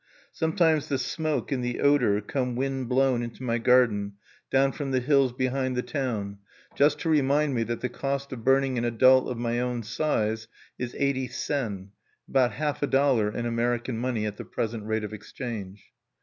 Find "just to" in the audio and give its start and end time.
6.73-7.07